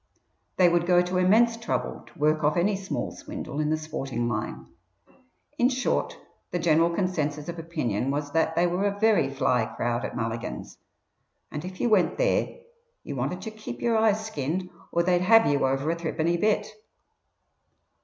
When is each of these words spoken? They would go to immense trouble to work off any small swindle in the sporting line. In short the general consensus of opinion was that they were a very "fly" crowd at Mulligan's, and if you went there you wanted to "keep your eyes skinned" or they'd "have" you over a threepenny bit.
They 0.57 0.67
would 0.67 0.87
go 0.87 1.03
to 1.03 1.19
immense 1.19 1.55
trouble 1.57 2.03
to 2.07 2.19
work 2.19 2.43
off 2.43 2.57
any 2.57 2.75
small 2.75 3.11
swindle 3.11 3.59
in 3.59 3.69
the 3.69 3.77
sporting 3.77 4.27
line. 4.27 4.65
In 5.59 5.69
short 5.69 6.17
the 6.49 6.57
general 6.57 6.89
consensus 6.89 7.47
of 7.47 7.59
opinion 7.59 8.09
was 8.09 8.31
that 8.31 8.55
they 8.55 8.65
were 8.65 8.85
a 8.85 8.99
very 8.99 9.29
"fly" 9.29 9.65
crowd 9.77 10.03
at 10.03 10.15
Mulligan's, 10.15 10.79
and 11.51 11.63
if 11.63 11.79
you 11.79 11.87
went 11.87 12.17
there 12.17 12.61
you 13.03 13.15
wanted 13.15 13.43
to 13.43 13.51
"keep 13.51 13.79
your 13.79 13.95
eyes 13.95 14.25
skinned" 14.25 14.71
or 14.91 15.03
they'd 15.03 15.21
"have" 15.21 15.45
you 15.45 15.67
over 15.67 15.91
a 15.91 15.95
threepenny 15.95 16.35
bit. 16.37 16.71